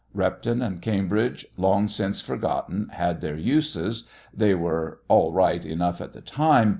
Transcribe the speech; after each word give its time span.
Repton 0.15 0.63
and 0.63 0.81
Cambridge, 0.81 1.45
long 1.57 1.87
since 1.87 2.21
forgotten, 2.21 2.89
had 2.91 3.21
their 3.21 3.35
uses. 3.37 4.07
They 4.35 4.55
were 4.55 4.99
all 5.07 5.31
right 5.31 5.63
enough 5.63 6.01
at 6.01 6.13
the 6.13 6.21
time. 6.21 6.69